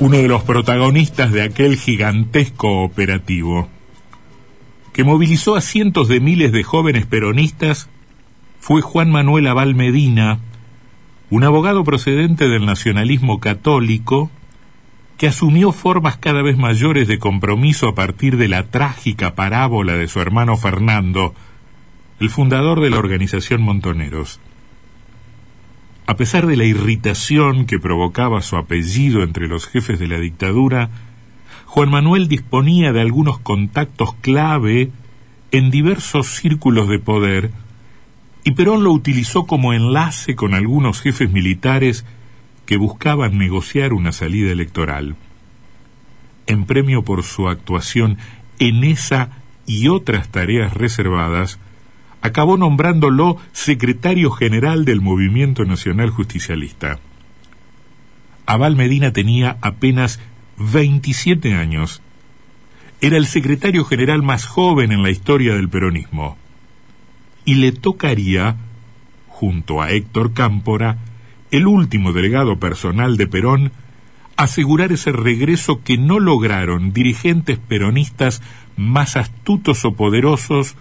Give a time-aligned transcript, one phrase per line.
[0.00, 3.68] Uno de los protagonistas de aquel gigantesco operativo,
[4.92, 7.88] que movilizó a cientos de miles de jóvenes peronistas,
[8.60, 10.38] fue Juan Manuel Aval Medina,
[11.30, 14.30] un abogado procedente del nacionalismo católico,
[15.16, 20.06] que asumió formas cada vez mayores de compromiso a partir de la trágica parábola de
[20.06, 21.34] su hermano Fernando,
[22.20, 24.38] el fundador de la organización Montoneros.
[26.08, 30.88] A pesar de la irritación que provocaba su apellido entre los jefes de la dictadura,
[31.66, 34.90] Juan Manuel disponía de algunos contactos clave
[35.50, 37.50] en diversos círculos de poder
[38.42, 42.06] y Perón lo utilizó como enlace con algunos jefes militares
[42.64, 45.14] que buscaban negociar una salida electoral.
[46.46, 48.16] En premio por su actuación
[48.58, 51.58] en esa y otras tareas reservadas,
[52.22, 56.98] acabó nombrándolo secretario general del Movimiento Nacional Justicialista.
[58.46, 60.20] Abal Medina tenía apenas
[60.58, 62.02] 27 años.
[63.00, 66.36] Era el secretario general más joven en la historia del peronismo.
[67.44, 68.56] Y le tocaría,
[69.28, 70.98] junto a Héctor Cámpora,
[71.50, 73.72] el último delegado personal de Perón,
[74.36, 78.42] asegurar ese regreso que no lograron dirigentes peronistas
[78.76, 80.76] más astutos o poderosos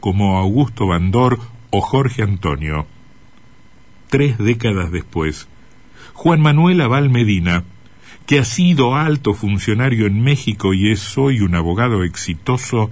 [0.00, 1.38] como Augusto Bandor
[1.70, 2.86] o Jorge Antonio.
[4.08, 5.48] Tres décadas después,
[6.12, 7.64] Juan Manuel Aval Medina,
[8.26, 12.90] que ha sido alto funcionario en México y es hoy un abogado exitoso,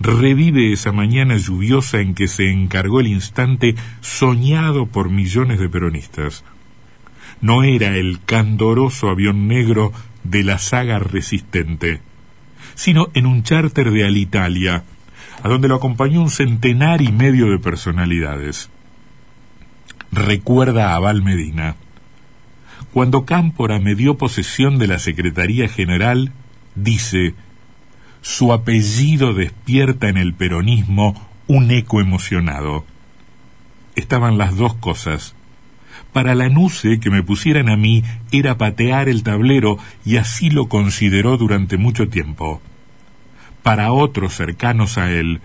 [0.00, 6.44] revive esa mañana lluviosa en que se encargó el instante soñado por millones de peronistas.
[7.40, 9.92] No era el candoroso avión negro
[10.24, 12.00] de la saga resistente,
[12.74, 14.84] sino en un charter de Alitalia,
[15.42, 18.70] a donde lo acompañó un centenar y medio de personalidades.
[20.10, 21.76] Recuerda a Val Medina.
[22.92, 26.32] Cuando Cámpora me dio posesión de la Secretaría General,
[26.74, 27.34] dice,
[28.22, 32.84] su apellido despierta en el peronismo un eco emocionado.
[33.94, 35.34] Estaban las dos cosas.
[36.12, 40.68] Para la nuce que me pusieran a mí era patear el tablero y así lo
[40.68, 42.62] consideró durante mucho tiempo
[43.68, 45.42] para otros cercanos a él,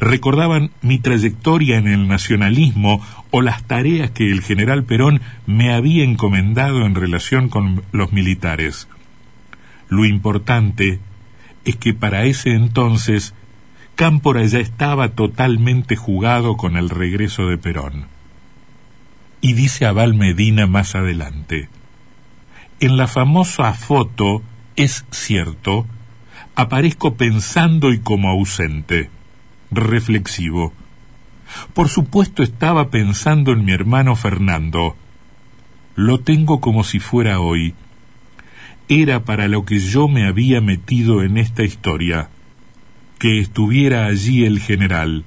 [0.00, 6.02] recordaban mi trayectoria en el nacionalismo o las tareas que el general Perón me había
[6.02, 8.88] encomendado en relación con los militares.
[9.90, 11.00] Lo importante
[11.66, 13.34] es que para ese entonces
[13.94, 18.06] Cámpora ya estaba totalmente jugado con el regreso de Perón.
[19.42, 21.68] Y dice Abal Medina más adelante,
[22.80, 24.42] en la famosa foto
[24.76, 25.86] es cierto
[26.56, 29.10] aparezco pensando y como ausente,
[29.70, 30.72] reflexivo.
[31.74, 34.96] Por supuesto estaba pensando en mi hermano Fernando.
[35.94, 37.74] Lo tengo como si fuera hoy.
[38.88, 42.30] Era para lo que yo me había metido en esta historia,
[43.18, 45.24] que estuviera allí el general.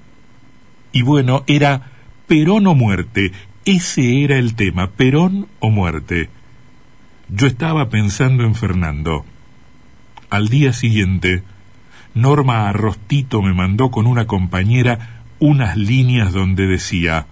[0.92, 1.92] Y bueno, era
[2.28, 3.32] Perón o muerte,
[3.66, 6.30] ese era el tema, Perón o muerte.
[7.28, 9.26] Yo estaba pensando en Fernando.
[10.30, 11.44] Al día siguiente,
[12.14, 17.26] Norma Arrostito me mandó con una compañera unas líneas donde decía,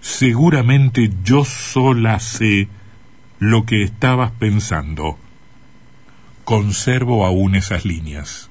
[0.00, 2.68] seguramente yo sola sé
[3.38, 5.18] lo que estabas pensando.
[6.44, 8.47] Conservo aún esas líneas.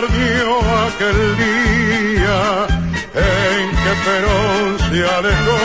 [0.00, 0.48] perdió
[0.88, 2.40] aquel día
[3.14, 5.62] en que Perón se alejó,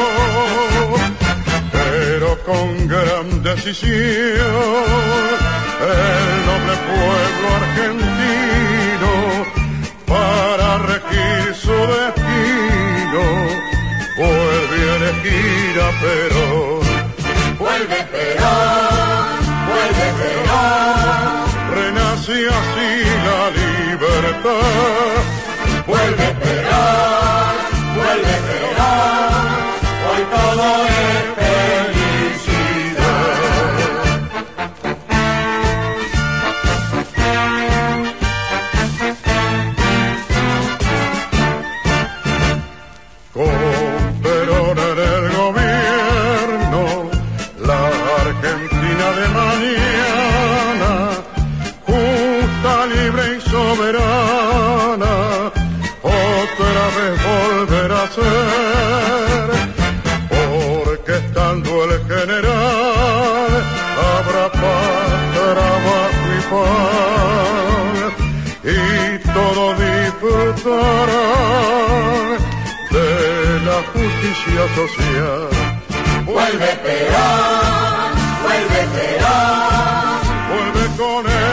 [1.71, 4.47] pero con gran decisión
[5.81, 9.13] el noble pueblo argentino
[10.05, 13.23] para regir su destino
[14.17, 16.83] vuelve a elegir a Perón.
[17.59, 21.41] Vuelve Perón, vuelve Perón.
[21.75, 22.91] Renace así
[23.25, 23.60] la
[24.43, 25.21] libertad.
[25.87, 27.55] vuelve Perón,
[27.95, 29.47] vuelve Perón,
[30.09, 32.31] hoy todo es felicidad.
[43.33, 46.81] Con Perón en el gobierno,
[47.65, 47.79] la
[48.21, 50.91] Argentina de mañana,
[51.85, 54.10] justa, libre y soberana,
[60.29, 63.51] Porque estando el general,
[64.11, 68.13] habrá paz, trabajo y paz,
[68.65, 68.75] y
[69.31, 71.11] todos disfrutarán
[72.91, 73.07] de
[73.65, 75.49] la justicia social.
[76.25, 78.11] Vuelve Perón,
[78.43, 80.19] vuelve Perón,
[80.49, 81.50] Vuelve con él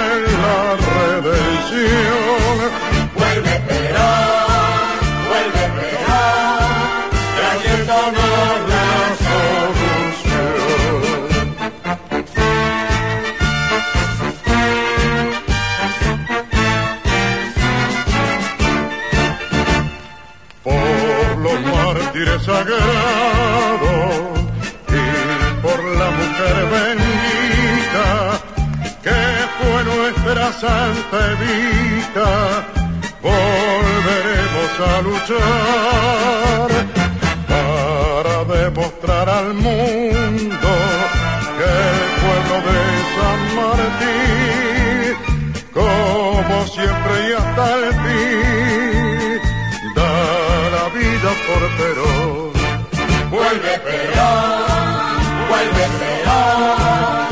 [22.59, 24.39] sagrados
[24.89, 25.07] y
[25.63, 28.09] por la mujer bendita
[29.05, 29.21] que
[29.59, 32.33] fue nuestra santa Evita,
[33.23, 36.69] volveremos a luchar
[37.53, 40.71] para demostrar al mundo
[41.59, 42.81] que el pueblo de
[43.17, 45.13] San Martín,
[45.73, 49.41] como siempre y hasta el fin,
[49.95, 50.13] da
[50.77, 52.18] la vida por Perón.
[53.31, 57.28] Vuelve Perón, vuelve Perón,